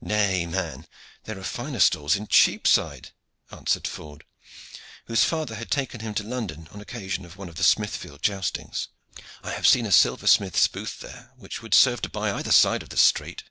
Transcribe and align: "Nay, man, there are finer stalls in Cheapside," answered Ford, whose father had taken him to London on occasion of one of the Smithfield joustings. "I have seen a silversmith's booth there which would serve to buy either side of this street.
"Nay, 0.00 0.46
man, 0.46 0.86
there 1.24 1.38
are 1.38 1.42
finer 1.44 1.78
stalls 1.78 2.16
in 2.16 2.28
Cheapside," 2.28 3.10
answered 3.50 3.86
Ford, 3.86 4.24
whose 5.04 5.22
father 5.24 5.56
had 5.56 5.70
taken 5.70 6.00
him 6.00 6.14
to 6.14 6.22
London 6.22 6.66
on 6.72 6.80
occasion 6.80 7.26
of 7.26 7.36
one 7.36 7.50
of 7.50 7.56
the 7.56 7.62
Smithfield 7.62 8.22
joustings. 8.22 8.88
"I 9.42 9.50
have 9.50 9.66
seen 9.68 9.84
a 9.84 9.92
silversmith's 9.92 10.66
booth 10.68 11.00
there 11.00 11.34
which 11.36 11.60
would 11.60 11.74
serve 11.74 12.00
to 12.00 12.08
buy 12.08 12.32
either 12.32 12.52
side 12.52 12.82
of 12.82 12.88
this 12.88 13.02
street. 13.02 13.44